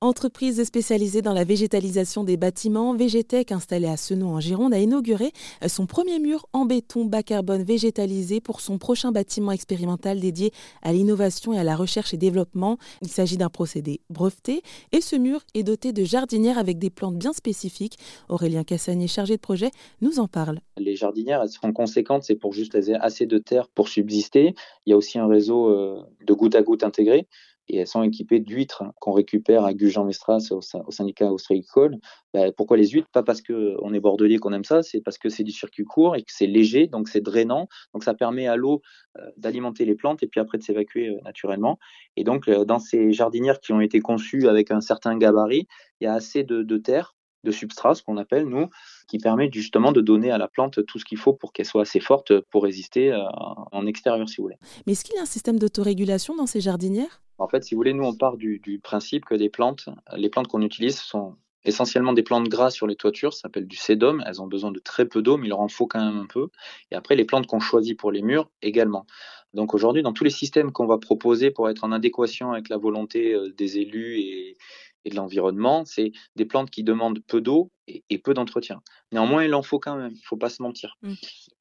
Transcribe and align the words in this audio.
Entreprise 0.00 0.62
spécialisée 0.62 1.22
dans 1.22 1.32
la 1.32 1.42
végétalisation 1.42 2.22
des 2.22 2.36
bâtiments, 2.36 2.94
Végétech, 2.94 3.50
installée 3.50 3.88
à 3.88 3.96
Senon 3.96 4.28
en 4.28 4.38
Gironde, 4.38 4.72
a 4.72 4.78
inauguré 4.78 5.32
son 5.66 5.86
premier 5.86 6.20
mur 6.20 6.46
en 6.52 6.66
béton 6.66 7.04
bas 7.04 7.24
carbone 7.24 7.64
végétalisé 7.64 8.40
pour 8.40 8.60
son 8.60 8.78
prochain 8.78 9.10
bâtiment 9.10 9.50
expérimental 9.50 10.20
dédié 10.20 10.52
à 10.82 10.92
l'innovation 10.92 11.52
et 11.52 11.58
à 11.58 11.64
la 11.64 11.74
recherche 11.74 12.14
et 12.14 12.16
développement. 12.16 12.78
Il 13.02 13.08
s'agit 13.08 13.38
d'un 13.38 13.48
procédé 13.48 14.00
breveté 14.08 14.62
et 14.92 15.00
ce 15.00 15.16
mur 15.16 15.40
est 15.54 15.64
doté 15.64 15.92
de 15.92 16.04
jardinières 16.04 16.58
avec 16.58 16.78
des 16.78 16.90
plantes 16.90 17.18
bien 17.18 17.32
spécifiques. 17.32 17.98
Aurélien 18.28 18.62
Cassanier, 18.62 19.08
chargé 19.08 19.34
de 19.34 19.40
projet, 19.40 19.72
nous 20.00 20.20
en 20.20 20.28
parle. 20.28 20.60
Les 20.76 20.94
jardinières, 20.94 21.42
elles 21.42 21.48
seront 21.48 21.72
conséquentes, 21.72 22.22
c'est 22.22 22.36
pour 22.36 22.52
juste 22.52 22.78
assez 23.00 23.26
de 23.26 23.38
terre 23.38 23.66
pour 23.66 23.88
subsister. 23.88 24.54
Il 24.86 24.90
y 24.90 24.92
a 24.92 24.96
aussi 24.96 25.18
un 25.18 25.26
réseau 25.26 25.70
euh, 25.70 26.04
de 26.24 26.32
goutte 26.34 26.54
à 26.54 26.62
goutte 26.62 26.84
intégré 26.84 27.26
et 27.68 27.78
elles 27.78 27.86
sont 27.86 28.02
équipées 28.02 28.40
d'huîtres 28.40 28.84
qu'on 29.00 29.12
récupère 29.12 29.64
à 29.64 29.74
Gujan-Mestras 29.74 30.48
au, 30.50 30.60
syndicat 30.90 31.32
ostréicole. 31.32 31.98
Ben, 32.32 32.52
pourquoi 32.56 32.76
les 32.76 32.88
huîtres? 32.88 33.08
Pas 33.12 33.22
parce 33.22 33.42
qu'on 33.42 33.92
est 33.92 34.00
bordelier 34.00 34.38
qu'on 34.38 34.52
aime 34.52 34.64
ça, 34.64 34.82
c'est 34.82 35.00
parce 35.00 35.18
que 35.18 35.28
c'est 35.28 35.44
du 35.44 35.52
circuit 35.52 35.84
court 35.84 36.16
et 36.16 36.22
que 36.22 36.32
c'est 36.32 36.46
léger, 36.46 36.86
donc 36.86 37.08
c'est 37.08 37.20
drainant, 37.20 37.68
donc 37.92 38.04
ça 38.04 38.14
permet 38.14 38.46
à 38.46 38.56
l'eau 38.56 38.80
euh, 39.18 39.22
d'alimenter 39.36 39.84
les 39.84 39.94
plantes 39.94 40.22
et 40.22 40.26
puis 40.26 40.40
après 40.40 40.58
de 40.58 40.62
s'évacuer 40.62 41.08
euh, 41.08 41.20
naturellement. 41.24 41.78
Et 42.16 42.24
donc 42.24 42.48
euh, 42.48 42.64
dans 42.64 42.78
ces 42.78 43.12
jardinières 43.12 43.60
qui 43.60 43.72
ont 43.72 43.80
été 43.80 44.00
conçues 44.00 44.48
avec 44.48 44.70
un 44.70 44.80
certain 44.80 45.16
gabarit, 45.16 45.68
il 46.00 46.04
y 46.04 46.06
a 46.06 46.14
assez 46.14 46.44
de, 46.44 46.62
de 46.62 46.76
terre 46.78 47.14
de 47.44 47.52
substrat, 47.52 47.94
ce 47.94 48.02
qu'on 48.02 48.16
appelle 48.16 48.46
nous, 48.46 48.66
qui 49.06 49.18
permet 49.18 49.48
justement 49.52 49.92
de 49.92 50.00
donner 50.00 50.32
à 50.32 50.38
la 50.38 50.48
plante 50.48 50.84
tout 50.86 50.98
ce 50.98 51.04
qu'il 51.04 51.18
faut 51.18 51.32
pour 51.32 51.52
qu'elle 51.52 51.66
soit 51.66 51.82
assez 51.82 52.00
forte 52.00 52.40
pour 52.50 52.64
résister 52.64 53.16
en 53.70 53.86
extérieur, 53.86 54.28
si 54.28 54.38
vous 54.38 54.42
voulez. 54.42 54.58
Mais 54.86 54.92
est-ce 54.92 55.04
qu'il 55.04 55.14
y 55.14 55.18
a 55.18 55.22
un 55.22 55.24
système 55.24 55.56
d'autorégulation 55.56 56.34
dans 56.34 56.46
ces 56.46 56.60
jardinières? 56.60 57.22
En 57.38 57.48
fait, 57.48 57.64
si 57.64 57.74
vous 57.74 57.78
voulez, 57.78 57.92
nous, 57.92 58.04
on 58.04 58.14
part 58.14 58.36
du, 58.36 58.80
principe 58.82 59.24
que 59.24 59.34
les 59.34 59.48
plantes, 59.48 59.88
les 60.16 60.28
plantes 60.28 60.48
qu'on 60.48 60.62
utilise 60.62 60.98
sont 60.98 61.36
essentiellement 61.64 62.12
des 62.12 62.22
plantes 62.22 62.48
grasses 62.48 62.74
sur 62.74 62.86
les 62.86 62.96
toitures, 62.96 63.32
ça 63.32 63.42
s'appelle 63.42 63.66
du 63.66 63.76
sédum. 63.76 64.22
Elles 64.26 64.40
ont 64.42 64.46
besoin 64.46 64.70
de 64.72 64.78
très 64.78 65.06
peu 65.06 65.22
d'eau, 65.22 65.36
mais 65.36 65.46
il 65.46 65.50
leur 65.50 65.60
en 65.60 65.68
faut 65.68 65.86
quand 65.86 66.04
même 66.04 66.20
un 66.20 66.26
peu. 66.26 66.48
Et 66.90 66.94
après, 66.94 67.16
les 67.16 67.24
plantes 67.24 67.46
qu'on 67.46 67.60
choisit 67.60 67.98
pour 67.98 68.12
les 68.12 68.22
murs 68.22 68.50
également. 68.62 69.06
Donc 69.54 69.74
aujourd'hui, 69.74 70.02
dans 70.02 70.12
tous 70.12 70.24
les 70.24 70.30
systèmes 70.30 70.72
qu'on 70.72 70.86
va 70.86 70.98
proposer 70.98 71.50
pour 71.50 71.70
être 71.70 71.84
en 71.84 71.92
adéquation 71.92 72.52
avec 72.52 72.68
la 72.68 72.76
volonté 72.76 73.34
euh, 73.34 73.50
des 73.56 73.78
élus 73.78 74.18
et, 74.20 74.56
de 75.06 75.16
l'environnement, 75.16 75.84
c'est 75.84 76.12
des 76.36 76.44
plantes 76.44 76.70
qui 76.70 76.84
demandent 76.84 77.20
peu 77.26 77.40
d'eau 77.40 77.70
et, 78.10 78.18
peu 78.18 78.34
d'entretien. 78.34 78.82
Néanmoins, 79.12 79.44
il 79.44 79.54
en 79.54 79.62
faut 79.62 79.78
quand 79.78 79.96
même, 79.96 80.10
il 80.10 80.18
ne 80.18 80.24
faut 80.24 80.36
pas 80.36 80.50
se 80.50 80.62
mentir. 80.62 80.96
Mmh. 81.02 81.14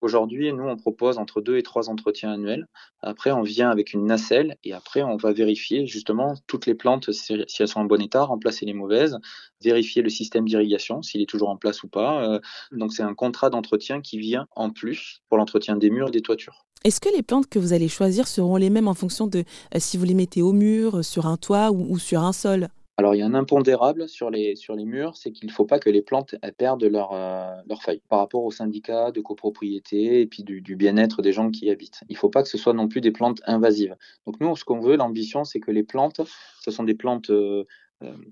Aujourd'hui, 0.00 0.52
nous, 0.52 0.64
on 0.64 0.76
propose 0.76 1.18
entre 1.18 1.40
deux 1.40 1.56
et 1.58 1.62
trois 1.62 1.90
entretiens 1.90 2.32
annuels. 2.32 2.66
Après, 3.02 3.30
on 3.30 3.42
vient 3.42 3.70
avec 3.70 3.92
une 3.92 4.06
nacelle 4.06 4.56
et 4.64 4.72
après, 4.72 5.02
on 5.02 5.16
va 5.16 5.32
vérifier 5.32 5.86
justement 5.86 6.34
toutes 6.46 6.66
les 6.66 6.74
plantes, 6.74 7.12
si, 7.12 7.34
elles 7.34 7.68
sont 7.68 7.80
en 7.80 7.84
bon 7.84 8.00
état, 8.00 8.24
remplacer 8.24 8.64
les 8.64 8.72
mauvaises, 8.72 9.18
vérifier 9.62 10.02
le 10.02 10.08
système 10.08 10.46
d'irrigation, 10.46 11.02
s'il 11.02 11.20
est 11.20 11.28
toujours 11.28 11.50
en 11.50 11.56
place 11.56 11.82
ou 11.82 11.88
pas. 11.88 12.26
Euh, 12.26 12.40
donc, 12.72 12.92
c'est 12.92 13.02
un 13.02 13.14
contrat 13.14 13.50
d'entretien 13.50 14.00
qui 14.00 14.18
vient 14.18 14.46
en 14.56 14.70
plus 14.70 15.20
pour 15.28 15.38
l'entretien 15.38 15.76
des 15.76 15.90
murs 15.90 16.08
et 16.08 16.12
des 16.12 16.22
toitures. 16.22 16.64
Est-ce 16.84 17.00
que 17.00 17.14
les 17.14 17.22
plantes 17.22 17.48
que 17.48 17.58
vous 17.58 17.72
allez 17.72 17.88
choisir 17.88 18.28
seront 18.28 18.56
les 18.56 18.68
mêmes 18.68 18.88
en 18.88 18.94
fonction 18.94 19.26
de 19.26 19.44
euh, 19.74 19.78
si 19.78 19.96
vous 19.96 20.04
les 20.04 20.14
mettez 20.14 20.42
au 20.42 20.52
mur, 20.52 21.04
sur 21.04 21.26
un 21.26 21.36
toit 21.36 21.70
ou 21.72 21.98
sur 21.98 22.22
un 22.22 22.32
sol? 22.32 22.68
Alors, 22.96 23.16
il 23.16 23.18
y 23.18 23.22
a 23.22 23.26
un 23.26 23.34
impondérable 23.34 24.08
sur 24.08 24.30
les, 24.30 24.54
sur 24.54 24.76
les 24.76 24.84
murs, 24.84 25.16
c'est 25.16 25.32
qu'il 25.32 25.48
ne 25.48 25.52
faut 25.52 25.64
pas 25.64 25.80
que 25.80 25.90
les 25.90 26.00
plantes 26.00 26.36
perdent 26.56 26.84
leurs 26.84 27.12
leur 27.66 27.82
feuilles 27.82 28.02
par 28.08 28.20
rapport 28.20 28.44
au 28.44 28.52
syndicat 28.52 29.10
de 29.10 29.20
copropriété 29.20 30.20
et 30.20 30.26
puis 30.26 30.44
du, 30.44 30.76
bien-être 30.76 31.20
des 31.20 31.32
gens 31.32 31.50
qui 31.50 31.66
y 31.66 31.70
habitent. 31.70 32.02
Il 32.08 32.12
ne 32.12 32.18
faut 32.18 32.28
pas 32.28 32.44
que 32.44 32.48
ce 32.48 32.56
soit 32.56 32.72
non 32.72 32.86
plus 32.86 33.00
des 33.00 33.10
plantes 33.10 33.42
invasives. 33.46 33.96
Donc, 34.26 34.38
nous, 34.40 34.54
ce 34.54 34.64
qu'on 34.64 34.78
veut, 34.78 34.96
l'ambition, 34.96 35.42
c'est 35.42 35.58
que 35.58 35.72
les 35.72 35.82
plantes, 35.82 36.20
ce 36.60 36.70
sont 36.70 36.84
des 36.84 36.94
plantes 36.94 37.30
euh, 37.30 37.64
euh, 37.64 37.64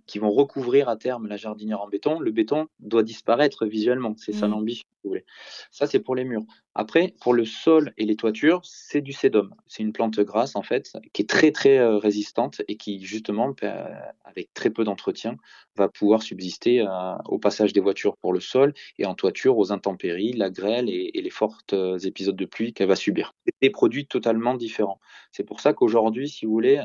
qui 0.07 0.19
vont 0.19 0.31
recouvrir 0.31 0.89
à 0.89 0.97
terme 0.97 1.27
la 1.27 1.37
jardinière 1.37 1.81
en 1.81 1.89
béton. 1.89 2.21
Le 2.21 2.31
béton 2.31 2.69
doit 2.81 3.03
disparaître 3.03 3.67
visuellement, 3.67 4.15
c'est 4.17 4.33
ça 4.33 4.47
mmh. 4.47 4.51
l'ambition. 4.51 4.85
Vous 5.05 5.11
voulez. 5.11 5.25
Ça, 5.73 5.89
c'est 5.89 5.99
pour 5.99 6.15
les 6.15 6.25
murs. 6.25 6.45
Après, 6.75 7.15
pour 7.21 7.35
le 7.35 7.45
sol 7.45 7.92
et 7.98 8.05
les 8.05 8.14
toitures, 8.14 8.61
c'est 8.64 9.01
du 9.01 9.13
sédum. 9.13 9.53
C'est 9.67 9.83
une 9.83 9.92
plante 9.92 10.19
grasse, 10.20 10.55
en 10.55 10.63
fait, 10.63 10.92
qui 11.13 11.23
est 11.23 11.29
très, 11.29 11.51
très 11.51 11.79
euh, 11.79 11.98
résistante 11.98 12.63
et 12.69 12.77
qui, 12.77 13.05
justement, 13.05 13.53
avec 14.25 14.55
très 14.55 14.70
peu 14.70 14.85
d'entretien, 14.85 15.36
va 15.77 15.89
pouvoir 15.89 16.23
subsister 16.23 16.81
euh, 16.81 16.86
au 17.27 17.39
passage 17.39 17.73
des 17.73 17.81
voitures 17.81 18.17
pour 18.17 18.33
le 18.33 18.41
sol 18.41 18.75
et 18.98 19.05
en 19.05 19.15
toiture 19.15 19.59
aux 19.59 19.73
intempéries, 19.73 20.33
la 20.33 20.51
grêle 20.51 20.89
et, 20.89 21.11
les 21.23 21.31
fortes 21.31 21.75
épisodes 22.05 22.36
de 22.36 22.45
pluie 22.45 22.73
qu'elle 22.73 22.89
va 22.89 22.97
subir. 22.97 23.35
C'est 23.45 23.55
des 23.61 23.70
produits 23.70 24.07
totalement 24.07 24.55
différents. 24.55 25.01
C'est 25.31 25.45
pour 25.45 25.61
ça 25.61 25.73
qu'aujourd'hui, 25.73 26.29
si 26.29 26.47
vous 26.47 26.53
voulez, 26.53 26.83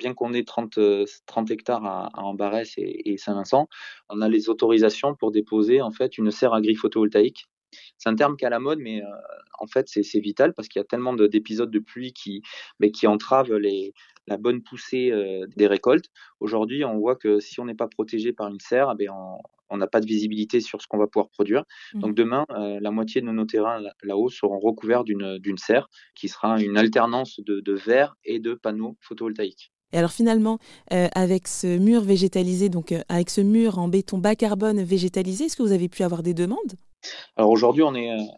bien 0.00 0.14
qu'on 0.14 0.32
ait 0.32 0.44
30, 0.44 0.78
30 1.26 1.50
hectares 1.50 1.84
à, 1.84 2.10
à 2.14 2.22
Ambarès 2.22 2.72
et, 2.76 3.12
et 3.12 3.16
Saint-Vincent, 3.16 3.68
on 4.08 4.20
a 4.20 4.28
les 4.28 4.48
autorisations 4.48 5.14
pour 5.14 5.30
déposer 5.30 5.80
en 5.80 5.90
fait 5.90 6.18
une 6.18 6.30
serre 6.30 6.54
agri-photovoltaïque. 6.54 7.48
C'est 7.98 8.08
un 8.08 8.14
terme 8.14 8.36
qui 8.36 8.44
est 8.44 8.46
à 8.46 8.50
la 8.50 8.58
mode, 8.58 8.78
mais 8.80 9.02
euh, 9.02 9.06
en 9.58 9.66
fait 9.66 9.88
c'est 9.88 10.20
vital 10.20 10.54
parce 10.54 10.68
qu'il 10.68 10.80
y 10.80 10.82
a 10.82 10.86
tellement 10.86 11.14
d'épisodes 11.14 11.70
de, 11.70 11.78
pluie 11.78 12.12
qui, 12.12 12.42
mais 12.78 12.90
qui 12.90 13.06
entravent 13.06 13.54
les, 13.54 13.94
la 14.26 14.36
bonne 14.36 14.62
poussée 14.62 15.10
euh, 15.10 15.46
des 15.56 15.66
récoltes. 15.66 16.06
Aujourd'hui, 16.40 16.84
on 16.84 16.98
voit 16.98 17.16
que 17.16 17.40
si 17.40 17.60
on 17.60 17.64
n'est 17.64 17.74
pas 17.74 17.88
protégé 17.88 18.32
par 18.32 18.48
une 18.48 18.60
serre, 18.60 18.94
eh 18.98 19.08
on 19.72 19.76
n'a 19.76 19.86
pas 19.86 20.00
de 20.00 20.06
visibilité 20.06 20.60
sur 20.60 20.82
ce 20.82 20.88
qu'on 20.88 20.98
va 20.98 21.06
pouvoir 21.06 21.28
produire. 21.28 21.64
Mmh. 21.94 22.00
Donc 22.00 22.14
demain, 22.14 22.44
euh, 22.50 22.80
la 22.80 22.90
moitié 22.90 23.20
de 23.20 23.26
nos 23.26 23.44
terrains 23.44 23.80
là-haut 24.02 24.28
seront 24.28 24.58
recouverts 24.58 25.04
d'une 25.04 25.58
serre 25.58 25.88
qui 26.14 26.28
sera 26.28 26.60
une 26.60 26.76
alternance 26.76 27.38
de, 27.40 27.60
de 27.60 27.72
verre 27.72 28.16
et 28.24 28.40
de 28.40 28.54
panneaux 28.54 28.96
photovoltaïques. 29.00 29.72
Et 29.92 29.98
alors 29.98 30.12
finalement, 30.12 30.58
euh, 30.92 31.08
avec 31.14 31.48
ce 31.48 31.78
mur 31.78 32.02
végétalisé, 32.02 32.68
donc 32.68 32.92
euh, 32.92 33.00
avec 33.08 33.30
ce 33.30 33.40
mur 33.40 33.78
en 33.78 33.88
béton 33.88 34.18
bas 34.18 34.36
carbone 34.36 34.82
végétalisé, 34.82 35.44
est-ce 35.44 35.56
que 35.56 35.62
vous 35.62 35.72
avez 35.72 35.88
pu 35.88 36.02
avoir 36.02 36.22
des 36.22 36.34
demandes? 36.34 36.74
Alors 37.36 37.50
aujourd'hui, 37.50 37.82
euh, 37.82 37.88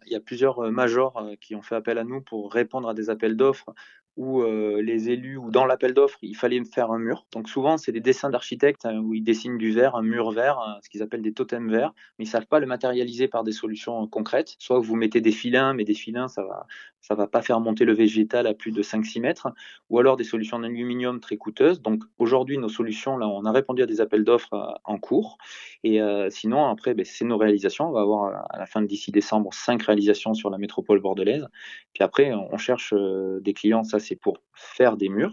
il 0.07 0.13
y 0.13 0.15
a 0.15 0.21
plusieurs 0.21 0.71
majors 0.71 1.21
qui 1.41 1.55
ont 1.55 1.63
fait 1.63 1.75
appel 1.75 1.99
à 1.99 2.05
nous 2.05 2.21
pour 2.21 2.53
répondre 2.53 2.89
à 2.89 2.95
des 2.95 3.11
appels 3.11 3.37
d'offres 3.37 3.75
où 4.17 4.43
les 4.45 5.11
élus 5.11 5.37
ou 5.37 5.51
dans 5.51 5.65
l'appel 5.65 5.95
d'offres, 5.95 6.19
il 6.23 6.37
fallait 6.37 6.63
faire 6.65 6.91
un 6.91 6.99
mur. 6.99 7.27
Donc 7.33 7.49
souvent, 7.49 7.77
c'est 7.79 7.93
des 7.93 8.01
dessins 8.01 8.31
d'architectes 8.31 8.85
hein, 8.85 8.99
où 8.99 9.15
ils 9.15 9.23
dessinent 9.23 9.59
du 9.59 9.73
verre, 9.73 9.97
un 9.97 10.03
mur 10.03 10.31
vert, 10.33 10.59
hein, 10.59 10.79
ce 10.83 10.91
qu'ils 10.91 11.03
appellent 11.03 11.23
des 11.23 11.33
totems 11.33 11.71
verts, 11.71 11.93
mais 12.19 12.25
ils 12.25 12.29
savent 12.29 12.47
pas 12.47 12.61
le 12.61 12.67
matérialiser 12.67 13.29
par 13.29 13.43
des 13.43 13.53
solutions 13.53 14.07
concrètes. 14.07 14.55
Soit 14.59 14.79
vous 14.81 14.97
mettez 14.97 15.21
des 15.21 15.33
filins, 15.33 15.73
mais 15.73 15.85
des 15.85 15.95
filins, 15.95 16.29
ça 16.29 16.43
va, 16.43 16.67
ça 17.01 17.15
va 17.15 17.27
pas 17.27 17.43
faire 17.43 17.61
monter 17.61 17.85
le 17.85 17.95
végétal 17.95 18.47
à 18.47 18.55
plus 18.55 18.71
de 18.71 18.83
5-6 18.83 19.21
mètres, 19.21 19.49
ou 19.89 19.99
alors 19.99 20.17
des 20.17 20.25
solutions 20.25 20.59
d'aluminium 20.59 21.21
très 21.21 21.37
coûteuses. 21.37 21.81
Donc 21.81 22.03
aujourd'hui, 22.19 22.59
nos 22.59 22.69
solutions, 22.69 23.17
là, 23.17 23.27
on 23.29 23.45
a 23.45 23.53
répondu 23.53 23.83
à 23.83 23.87
des 23.87 24.01
appels 24.01 24.25
d'offres 24.25 24.79
en 24.85 24.99
cours. 24.99 25.39
Et 25.85 26.01
sinon, 26.31 26.67
après, 26.67 26.95
ben, 26.95 27.05
c'est 27.05 27.25
nos 27.25 27.39
réalisations. 27.39 27.89
On 27.89 27.93
va 27.93 28.03
avoir 28.03 28.47
à 28.51 28.59
la 28.59 28.67
fin 28.67 28.83
d'ici 28.83 29.11
décembre 29.11 29.53
cinq 29.53 29.83
réalisations 29.83 30.35
sur 30.35 30.51
la 30.51 30.59
métropole 30.59 31.01
bordelaise. 31.01 31.47
Puis 31.93 32.05
après, 32.05 32.33
on 32.33 32.57
cherche 32.57 32.95
des 33.41 33.53
clients. 33.55 33.85
Ça, 33.85 33.99
c'est 34.03 34.17
pour 34.17 34.39
faire 34.55 34.99
des 34.99 35.09
murs 35.09 35.33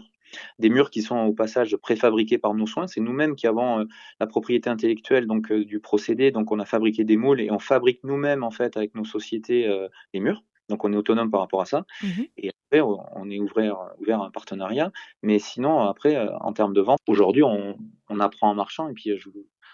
des 0.58 0.68
murs 0.68 0.90
qui 0.90 1.02
sont 1.02 1.18
au 1.18 1.32
passage 1.32 1.76
préfabriqués 1.76 2.38
par 2.38 2.54
nos 2.54 2.66
soins. 2.66 2.86
C'est 2.86 3.00
nous-mêmes 3.00 3.36
qui 3.36 3.46
avons 3.46 3.80
euh, 3.80 3.84
la 4.20 4.26
propriété 4.26 4.70
intellectuelle 4.70 5.26
donc 5.26 5.50
euh, 5.50 5.64
du 5.64 5.80
procédé. 5.80 6.30
Donc 6.30 6.52
on 6.52 6.58
a 6.58 6.64
fabriqué 6.64 7.04
des 7.04 7.16
moules 7.16 7.40
et 7.40 7.50
on 7.50 7.58
fabrique 7.58 8.00
nous-mêmes 8.04 8.42
en 8.42 8.50
fait 8.50 8.76
avec 8.76 8.94
nos 8.94 9.04
sociétés 9.04 9.66
euh, 9.66 9.88
les 10.14 10.20
murs. 10.20 10.42
Donc 10.68 10.84
on 10.84 10.92
est 10.92 10.96
autonome 10.96 11.30
par 11.30 11.40
rapport 11.40 11.60
à 11.60 11.66
ça. 11.66 11.84
Mmh 12.02 12.22
et 12.36 12.50
après, 12.50 12.80
on 12.80 13.28
est 13.28 13.40
ouvert, 13.40 13.76
ouvert 13.98 14.22
à 14.22 14.26
un 14.26 14.30
partenariat. 14.30 14.92
Mais 15.24 15.40
sinon, 15.40 15.80
après, 15.80 16.16
en 16.40 16.52
termes 16.52 16.72
de 16.72 16.80
vente, 16.80 17.00
aujourd'hui, 17.08 17.42
on, 17.42 17.76
on, 18.08 18.20
apprend 18.20 18.48
en 18.48 18.54
marchant 18.54 18.88
et 18.88 18.92
puis 18.92 19.10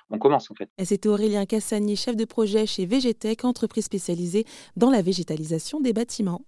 on 0.09 0.19
commence 0.19 0.51
en 0.51 0.55
fait. 0.55 0.71
C'était 0.83 1.11
Aurélien 1.11 1.45
Cassagnier, 1.45 1.97
chef 1.97 2.17
de 2.17 2.25
projet 2.25 2.65
chez 2.65 2.87
Végétech, 2.87 3.45
entreprise 3.45 3.85
spécialisée 3.85 4.47
dans 4.77 4.89
la 4.89 5.03
végétalisation 5.03 5.81
des 5.81 5.93
bâtiments. 5.93 6.41